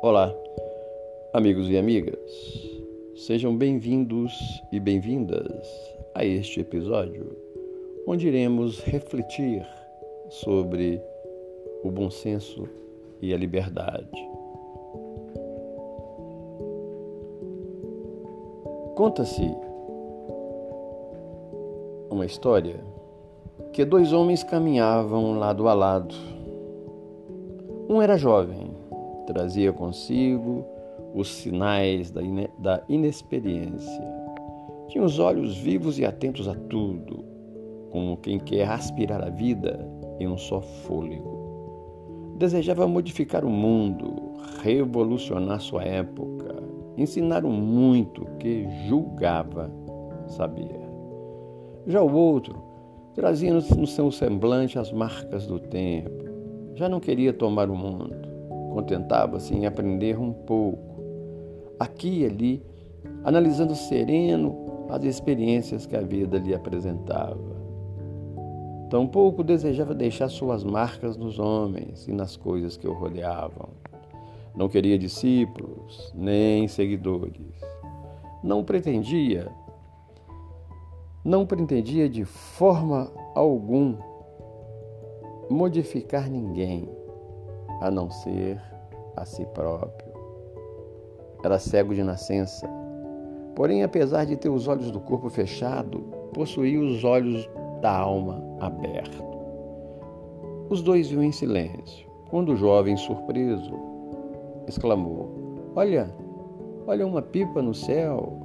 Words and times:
Olá, 0.00 0.32
amigos 1.32 1.68
e 1.68 1.76
amigas, 1.76 2.16
sejam 3.16 3.56
bem-vindos 3.56 4.32
e 4.70 4.78
bem-vindas 4.78 5.66
a 6.14 6.24
este 6.24 6.60
episódio, 6.60 7.36
onde 8.06 8.28
iremos 8.28 8.78
refletir 8.78 9.66
sobre 10.28 11.02
o 11.82 11.90
bom 11.90 12.08
senso 12.10 12.68
e 13.20 13.34
a 13.34 13.36
liberdade. 13.36 14.08
Conta-se 18.94 19.52
uma 22.08 22.24
história 22.24 22.78
que 23.72 23.84
dois 23.84 24.12
homens 24.12 24.44
caminhavam 24.44 25.38
lado 25.38 25.68
a 25.68 25.74
lado. 25.74 26.14
Um 27.88 28.00
era 28.00 28.16
jovem, 28.16 28.67
trazia 29.28 29.72
consigo 29.74 30.64
os 31.14 31.28
sinais 31.28 32.10
da, 32.10 32.22
ine 32.22 32.48
da 32.58 32.82
inexperiência. 32.88 34.02
Tinha 34.88 35.04
os 35.04 35.18
olhos 35.18 35.56
vivos 35.58 35.98
e 35.98 36.06
atentos 36.06 36.48
a 36.48 36.54
tudo, 36.54 37.24
como 37.90 38.16
quem 38.16 38.38
quer 38.38 38.66
aspirar 38.66 39.22
a 39.22 39.28
vida 39.28 39.86
em 40.18 40.26
um 40.26 40.38
só 40.38 40.62
fôlego. 40.62 42.36
Desejava 42.38 42.88
modificar 42.88 43.44
o 43.44 43.50
mundo, 43.50 44.14
revolucionar 44.62 45.60
sua 45.60 45.84
época, 45.84 46.54
ensinar 46.96 47.44
o 47.44 47.50
muito 47.50 48.24
que 48.38 48.66
julgava 48.86 49.70
saber. 50.26 50.80
Já 51.86 52.02
o 52.02 52.14
outro 52.14 52.62
trazia 53.14 53.52
no 53.52 53.86
seu 53.86 54.10
semblante 54.10 54.78
as 54.78 54.90
marcas 54.90 55.46
do 55.46 55.58
tempo. 55.58 56.28
Já 56.76 56.88
não 56.88 57.00
queria 57.00 57.32
tomar 57.32 57.68
o 57.68 57.76
mundo, 57.76 58.27
contentava-se 58.72 59.54
em 59.54 59.66
aprender 59.66 60.18
um 60.18 60.32
pouco, 60.32 61.02
aqui 61.78 62.20
e 62.20 62.26
ali, 62.26 62.62
analisando 63.24 63.74
sereno 63.74 64.86
as 64.88 65.04
experiências 65.04 65.86
que 65.86 65.96
a 65.96 66.00
vida 66.00 66.38
lhe 66.38 66.54
apresentava. 66.54 67.58
Tampouco 68.90 69.44
desejava 69.44 69.94
deixar 69.94 70.28
suas 70.28 70.64
marcas 70.64 71.16
nos 71.16 71.38
homens 71.38 72.08
e 72.08 72.12
nas 72.12 72.36
coisas 72.36 72.76
que 72.76 72.88
o 72.88 72.94
rodeavam. 72.94 73.68
Não 74.56 74.68
queria 74.68 74.98
discípulos, 74.98 76.12
nem 76.16 76.66
seguidores. 76.66 77.54
Não 78.42 78.64
pretendia 78.64 79.52
não 81.28 81.44
pretendia 81.44 82.08
de 82.08 82.24
forma 82.24 83.12
algum 83.34 83.96
modificar 85.50 86.30
ninguém, 86.30 86.88
a 87.80 87.90
não 87.90 88.10
ser 88.10 88.60
a 89.16 89.24
si 89.24 89.44
próprio. 89.46 90.08
Era 91.42 91.58
cego 91.58 91.94
de 91.94 92.02
nascença, 92.02 92.68
porém, 93.54 93.82
apesar 93.82 94.24
de 94.24 94.36
ter 94.36 94.48
os 94.48 94.66
olhos 94.66 94.90
do 94.90 95.00
corpo 95.00 95.28
fechado, 95.28 96.00
possuía 96.32 96.80
os 96.80 97.04
olhos 97.04 97.48
da 97.80 97.96
alma 97.96 98.42
abertos. 98.60 99.22
Os 100.68 100.82
dois 100.82 101.08
viam 101.08 101.22
em 101.22 101.32
silêncio, 101.32 102.08
quando 102.28 102.52
o 102.52 102.56
jovem, 102.56 102.96
surpreso, 102.96 103.72
exclamou: 104.66 105.30
Olha, 105.74 106.10
olha 106.86 107.06
uma 107.06 107.22
pipa 107.22 107.62
no 107.62 107.72
céu. 107.72 108.40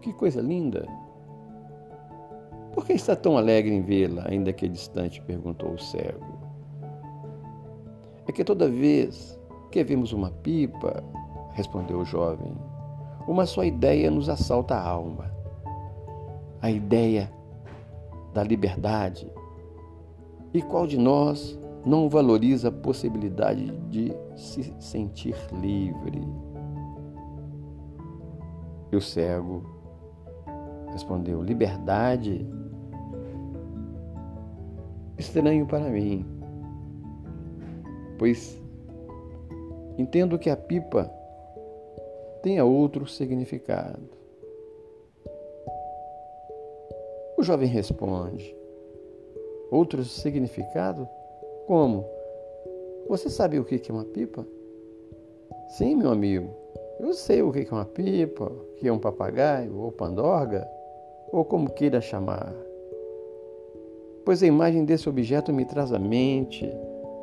Que 0.00 0.12
coisa 0.14 0.40
linda! 0.40 0.88
Por 2.72 2.86
que 2.86 2.92
está 2.92 3.16
tão 3.16 3.36
alegre 3.36 3.72
em 3.74 3.82
vê-la, 3.82 4.26
ainda 4.28 4.52
que 4.52 4.68
distante? 4.68 5.20
perguntou 5.22 5.72
o 5.72 5.78
cego. 5.78 6.38
É 8.26 8.32
que 8.32 8.44
toda 8.44 8.68
vez 8.68 9.38
que 9.70 9.82
vemos 9.82 10.12
uma 10.12 10.30
pipa, 10.30 11.02
respondeu 11.52 11.98
o 11.98 12.04
jovem, 12.04 12.56
uma 13.26 13.46
só 13.46 13.64
ideia 13.64 14.10
nos 14.10 14.28
assalta 14.28 14.74
a 14.74 14.88
alma. 14.88 15.30
A 16.62 16.70
ideia 16.70 17.32
da 18.32 18.42
liberdade. 18.42 19.32
E 20.52 20.62
qual 20.62 20.86
de 20.86 20.98
nós 20.98 21.58
não 21.84 22.08
valoriza 22.08 22.68
a 22.68 22.72
possibilidade 22.72 23.70
de 23.88 24.12
se 24.36 24.72
sentir 24.78 25.34
livre? 25.60 26.22
E 28.92 28.96
o 28.96 29.00
cego 29.00 29.80
Respondeu: 30.92 31.42
Liberdade? 31.42 32.46
Estranho 35.20 35.66
para 35.66 35.90
mim, 35.90 36.24
pois 38.18 38.58
entendo 39.98 40.38
que 40.38 40.48
a 40.48 40.56
pipa 40.56 41.12
tenha 42.42 42.64
outro 42.64 43.06
significado. 43.06 44.00
O 47.36 47.42
jovem 47.42 47.68
responde: 47.68 48.56
Outro 49.70 50.02
significado? 50.04 51.06
Como? 51.66 52.06
Você 53.06 53.28
sabe 53.28 53.58
o 53.58 53.64
que 53.66 53.74
é 53.90 53.92
uma 53.92 54.06
pipa? 54.06 54.46
Sim, 55.76 55.96
meu 55.96 56.10
amigo, 56.10 56.48
eu 56.98 57.12
sei 57.12 57.42
o 57.42 57.52
que 57.52 57.68
é 57.70 57.70
uma 57.70 57.84
pipa, 57.84 58.44
o 58.44 58.74
que 58.76 58.88
é 58.88 58.92
um 58.92 58.98
papagaio 58.98 59.76
ou 59.78 59.92
pandorga 59.92 60.66
ou 61.30 61.44
como 61.44 61.68
queira 61.68 62.00
chamar. 62.00 62.69
Pois 64.30 64.44
a 64.44 64.46
imagem 64.46 64.84
desse 64.84 65.08
objeto 65.08 65.52
me 65.52 65.64
traz 65.64 65.92
à 65.92 65.98
mente 65.98 66.72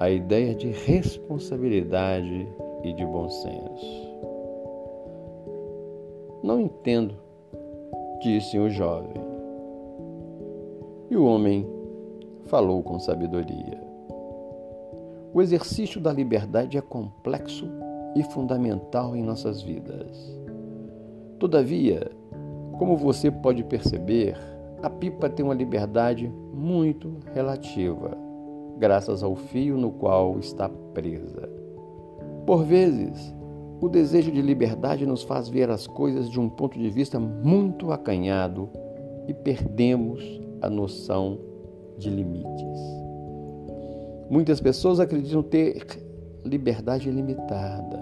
a 0.00 0.10
ideia 0.10 0.52
de 0.52 0.72
responsabilidade 0.72 2.48
e 2.82 2.92
de 2.92 3.06
bom 3.06 3.28
senso. 3.28 4.18
Não 6.42 6.60
entendo, 6.60 7.14
disse 8.20 8.58
o 8.58 8.68
jovem. 8.68 9.14
E 11.08 11.16
o 11.16 11.24
homem 11.24 11.64
falou 12.46 12.82
com 12.82 12.98
sabedoria. 12.98 13.80
O 15.32 15.40
exercício 15.40 16.00
da 16.00 16.12
liberdade 16.12 16.76
é 16.76 16.80
complexo 16.80 17.70
e 18.16 18.24
fundamental 18.24 19.14
em 19.14 19.22
nossas 19.22 19.62
vidas. 19.62 20.36
Todavia, 21.38 22.10
como 22.76 22.96
você 22.96 23.30
pode 23.30 23.62
perceber, 23.62 24.36
a 24.82 24.88
pipa 24.88 25.28
tem 25.28 25.44
uma 25.44 25.54
liberdade 25.54 26.32
muito 26.52 27.16
relativa, 27.34 28.16
graças 28.78 29.22
ao 29.22 29.34
fio 29.34 29.76
no 29.76 29.90
qual 29.90 30.38
está 30.38 30.68
presa. 30.68 31.48
Por 32.46 32.64
vezes, 32.64 33.34
o 33.80 33.88
desejo 33.88 34.30
de 34.30 34.40
liberdade 34.40 35.06
nos 35.06 35.22
faz 35.22 35.48
ver 35.48 35.70
as 35.70 35.86
coisas 35.86 36.30
de 36.30 36.38
um 36.40 36.48
ponto 36.48 36.78
de 36.78 36.88
vista 36.90 37.18
muito 37.18 37.92
acanhado 37.92 38.68
e 39.26 39.34
perdemos 39.34 40.40
a 40.60 40.70
noção 40.70 41.38
de 41.96 42.08
limites. 42.10 42.80
Muitas 44.30 44.60
pessoas 44.60 45.00
acreditam 45.00 45.42
ter 45.42 45.84
liberdade 46.44 47.10
limitada, 47.10 48.00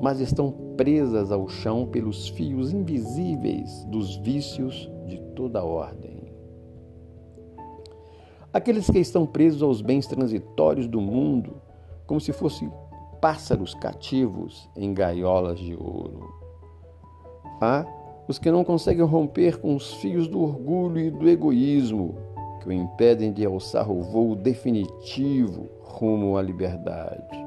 mas 0.00 0.20
estão 0.20 0.52
presas 0.76 1.30
ao 1.30 1.48
chão 1.48 1.86
pelos 1.86 2.28
fios 2.28 2.72
invisíveis 2.72 3.84
dos 3.84 4.16
vícios 4.16 4.91
de 5.12 5.18
toda 5.34 5.64
ordem. 5.64 6.32
Aqueles 8.52 8.88
que 8.88 8.98
estão 8.98 9.26
presos 9.26 9.62
aos 9.62 9.80
bens 9.80 10.06
transitórios 10.06 10.86
do 10.86 11.00
mundo, 11.00 11.60
como 12.06 12.20
se 12.20 12.32
fossem 12.32 12.70
pássaros 13.20 13.74
cativos 13.74 14.68
em 14.76 14.92
gaiolas 14.92 15.58
de 15.58 15.74
ouro. 15.74 16.32
Há 17.60 17.86
os 18.28 18.38
que 18.38 18.50
não 18.50 18.64
conseguem 18.64 19.04
romper 19.04 19.58
com 19.58 19.74
os 19.74 19.94
fios 19.94 20.28
do 20.28 20.40
orgulho 20.42 20.98
e 20.98 21.10
do 21.10 21.28
egoísmo, 21.28 22.16
que 22.60 22.68
o 22.68 22.72
impedem 22.72 23.32
de 23.32 23.44
alçar 23.44 23.90
o 23.90 24.02
voo 24.02 24.34
definitivo 24.34 25.68
rumo 25.80 26.36
à 26.36 26.42
liberdade. 26.42 27.41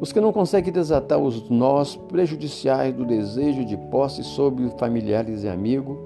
Os 0.00 0.12
que 0.12 0.20
não 0.20 0.32
conseguem 0.32 0.72
desatar 0.72 1.18
os 1.18 1.50
nós 1.50 1.94
prejudiciais 1.94 2.94
do 2.94 3.04
desejo 3.04 3.66
de 3.66 3.76
posse 3.76 4.24
sobre 4.24 4.66
familiares 4.78 5.44
e 5.44 5.48
amigos, 5.48 5.98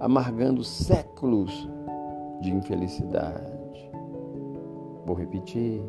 amargando 0.00 0.64
séculos 0.64 1.68
de 2.40 2.50
infelicidade. 2.50 3.52
Vou 5.04 5.14
repetir. 5.14 5.82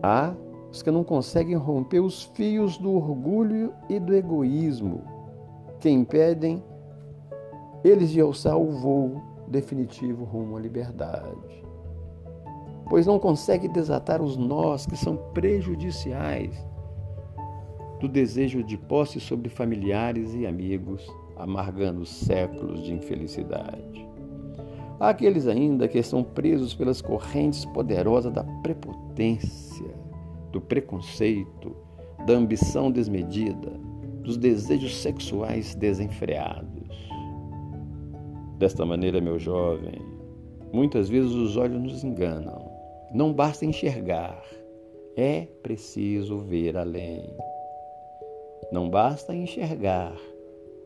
Há 0.00 0.32
os 0.70 0.80
que 0.80 0.92
não 0.92 1.02
conseguem 1.02 1.56
romper 1.56 1.98
os 1.98 2.22
fios 2.22 2.78
do 2.78 2.94
orgulho 2.94 3.74
e 3.88 3.98
do 3.98 4.14
egoísmo, 4.14 5.02
que 5.80 5.90
impedem 5.90 6.62
eles 7.82 8.10
de 8.10 8.20
alçar 8.20 8.56
o 8.56 8.70
voo 8.70 9.20
definitivo 9.48 10.22
rumo 10.24 10.56
à 10.56 10.60
liberdade 10.60 11.67
pois 12.88 13.06
não 13.06 13.18
consegue 13.18 13.68
desatar 13.68 14.22
os 14.22 14.36
nós 14.36 14.86
que 14.86 14.96
são 14.96 15.16
prejudiciais 15.32 16.66
do 18.00 18.08
desejo 18.08 18.62
de 18.62 18.76
posse 18.76 19.20
sobre 19.20 19.48
familiares 19.48 20.34
e 20.34 20.46
amigos, 20.46 21.06
amargando 21.36 22.06
séculos 22.06 22.82
de 22.82 22.92
infelicidade. 22.92 24.06
Há 25.00 25.10
aqueles 25.10 25.46
ainda 25.46 25.86
que 25.86 25.98
estão 25.98 26.22
presos 26.22 26.74
pelas 26.74 27.00
correntes 27.00 27.64
poderosas 27.66 28.32
da 28.32 28.44
prepotência, 28.62 29.94
do 30.50 30.60
preconceito, 30.60 31.76
da 32.26 32.34
ambição 32.34 32.90
desmedida, 32.90 33.70
dos 34.22 34.36
desejos 34.36 34.96
sexuais 34.96 35.74
desenfreados. 35.74 36.68
Desta 38.58 38.84
maneira, 38.84 39.20
meu 39.20 39.38
jovem, 39.38 40.02
muitas 40.72 41.08
vezes 41.08 41.30
os 41.30 41.56
olhos 41.56 41.80
nos 41.80 42.02
enganam. 42.02 42.57
Não 43.12 43.32
basta 43.32 43.64
enxergar, 43.64 44.44
é 45.16 45.46
preciso 45.62 46.38
ver 46.38 46.76
além. 46.76 47.24
Não 48.70 48.90
basta 48.90 49.34
enxergar, 49.34 50.14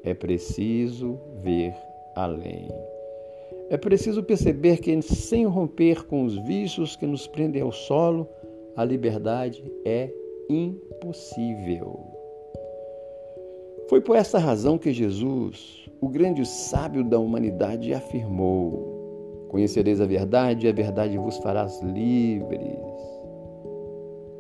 é 0.04 0.14
preciso 0.14 1.19
ver 1.42 1.74
além. 2.14 2.69
É 3.70 3.76
preciso 3.76 4.22
perceber 4.22 4.78
que, 4.78 5.02
sem 5.02 5.46
romper 5.46 6.04
com 6.06 6.24
os 6.24 6.36
vícios 6.46 6.94
que 6.94 7.06
nos 7.06 7.26
prendem 7.26 7.62
ao 7.62 7.72
solo, 7.72 8.28
a 8.76 8.84
liberdade 8.84 9.64
é 9.84 10.08
impossível. 10.48 11.98
Foi 13.88 14.00
por 14.00 14.14
essa 14.14 14.38
razão 14.38 14.78
que 14.78 14.92
Jesus, 14.92 15.90
o 16.00 16.08
grande 16.08 16.46
sábio 16.46 17.02
da 17.02 17.18
humanidade, 17.18 17.92
afirmou: 17.92 18.91
Conhecereis 19.52 20.00
a 20.00 20.06
verdade 20.06 20.66
e 20.66 20.70
a 20.70 20.72
verdade 20.72 21.19
vos 21.19 21.37
farás 21.37 21.78
livres. 21.82 22.78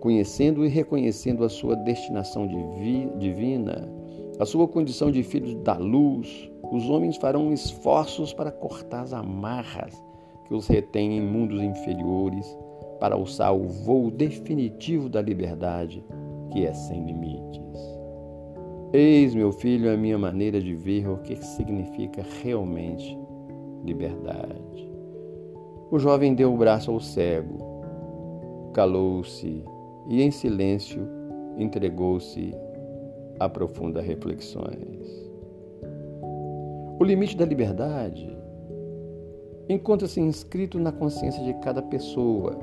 Conhecendo 0.00 0.64
e 0.64 0.68
reconhecendo 0.68 1.44
a 1.44 1.50
sua 1.50 1.76
destinação 1.76 2.48
divina, 3.18 3.92
a 4.40 4.46
sua 4.46 4.66
condição 4.66 5.10
de 5.10 5.22
filhos 5.22 5.54
da 5.56 5.76
luz, 5.76 6.50
os 6.72 6.88
homens 6.88 7.18
farão 7.18 7.52
esforços 7.52 8.32
para 8.32 8.50
cortar 8.50 9.02
as 9.02 9.12
amarras 9.12 9.94
que 10.46 10.54
os 10.54 10.66
retêm 10.66 11.18
em 11.18 11.20
mundos 11.20 11.60
inferiores, 11.60 12.46
para 12.98 13.14
alçar 13.14 13.54
o 13.54 13.68
voo 13.68 14.10
definitivo 14.10 15.10
da 15.10 15.20
liberdade, 15.20 16.02
que 16.50 16.64
é 16.64 16.72
sem 16.72 17.04
limites. 17.04 17.60
Eis, 18.94 19.34
meu 19.34 19.52
filho, 19.52 19.92
a 19.92 19.96
minha 19.96 20.16
maneira 20.16 20.58
de 20.58 20.74
ver 20.74 21.06
o 21.06 21.18
que 21.18 21.36
significa 21.36 22.24
realmente 22.42 23.18
liberdade. 23.84 24.91
O 25.92 25.98
jovem 25.98 26.34
deu 26.34 26.54
o 26.54 26.56
braço 26.56 26.90
ao 26.90 26.98
cego, 26.98 27.58
calou-se 28.72 29.62
e, 30.08 30.22
em 30.22 30.30
silêncio, 30.30 31.06
entregou-se 31.58 32.50
a 33.38 33.46
profundas 33.46 34.02
reflexões. 34.02 35.30
O 36.98 37.04
limite 37.04 37.36
da 37.36 37.44
liberdade 37.44 38.34
encontra-se 39.68 40.18
inscrito 40.18 40.78
na 40.78 40.92
consciência 40.92 41.44
de 41.44 41.52
cada 41.60 41.82
pessoa 41.82 42.58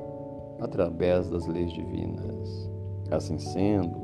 através 0.60 1.30
das 1.30 1.46
leis 1.46 1.72
divinas. 1.72 2.72
Assim 3.12 3.38
sendo, 3.38 3.96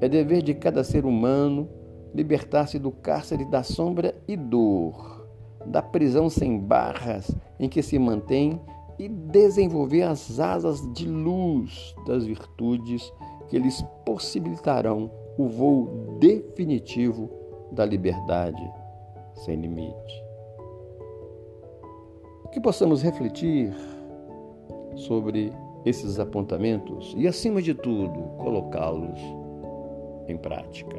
é 0.00 0.08
dever 0.08 0.42
de 0.42 0.54
cada 0.54 0.82
ser 0.82 1.04
humano 1.04 1.68
libertar-se 2.14 2.78
do 2.78 2.90
cárcere 2.90 3.44
da 3.44 3.62
sombra 3.62 4.14
e 4.26 4.34
dor, 4.38 5.23
da 5.66 5.82
prisão 5.82 6.28
sem 6.28 6.58
barras 6.58 7.30
em 7.58 7.68
que 7.68 7.82
se 7.82 7.98
mantém 7.98 8.60
e 8.98 9.08
desenvolver 9.08 10.02
as 10.02 10.38
asas 10.38 10.80
de 10.92 11.08
luz 11.08 11.94
das 12.06 12.24
virtudes 12.24 13.12
que 13.48 13.58
lhes 13.58 13.82
possibilitarão 14.04 15.10
o 15.36 15.48
voo 15.48 16.16
definitivo 16.18 17.28
da 17.72 17.84
liberdade 17.84 18.62
sem 19.34 19.56
limite. 19.56 20.24
Que 22.52 22.60
possamos 22.60 23.02
refletir 23.02 23.74
sobre 24.94 25.52
esses 25.84 26.20
apontamentos 26.20 27.14
e, 27.16 27.26
acima 27.26 27.60
de 27.60 27.74
tudo, 27.74 28.22
colocá-los 28.38 29.18
em 30.28 30.36
prática. 30.36 30.96